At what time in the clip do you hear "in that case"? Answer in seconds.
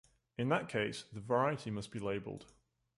0.35-1.03